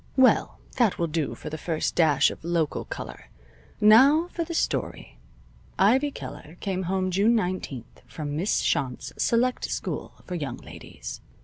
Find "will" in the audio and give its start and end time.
0.97-1.05